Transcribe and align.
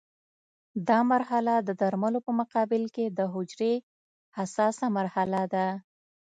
دا 0.87 0.99
مرحله 1.11 1.53
د 1.67 1.69
درملو 1.81 2.19
په 2.27 2.31
مقابل 2.39 2.83
کې 2.95 3.05
د 3.17 3.19
حجرې 3.33 3.73
حساسه 4.37 4.85
مرحله 4.97 5.41
ده. 5.53 5.67